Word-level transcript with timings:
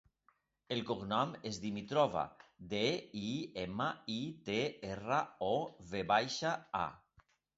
El 0.75 0.79
cognom 0.85 1.33
és 1.49 1.59
Dimitrova: 1.65 2.23
de, 2.71 2.79
i, 3.23 3.27
ema, 3.65 3.89
i, 4.15 4.17
te, 4.49 4.57
erra, 4.95 5.19
o, 5.51 5.53
ve 5.93 6.05
baixa, 6.13 6.55
a. 6.83 7.25